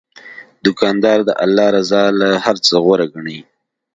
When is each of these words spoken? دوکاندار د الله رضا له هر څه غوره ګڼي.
دوکاندار 0.65 1.19
د 1.27 1.31
الله 1.43 1.67
رضا 1.77 2.03
له 2.19 2.29
هر 2.43 2.55
څه 2.65 2.73
غوره 2.83 3.05
ګڼي. 3.13 3.39